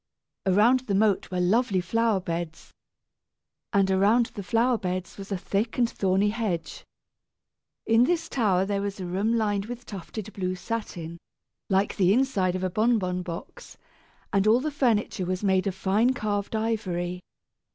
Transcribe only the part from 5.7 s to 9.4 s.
and thorny hedge. In this tower there was a room